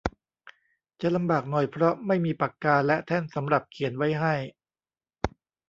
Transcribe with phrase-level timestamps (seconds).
[1.01, 4.33] จะลำบากหน่อยเพราะไม่มีปากกาและแท่นสำหรับเขียนไว้ให้